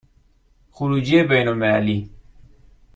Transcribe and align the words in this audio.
خروجی 0.71 1.23
بین 1.23 1.47
المللی 1.47 2.09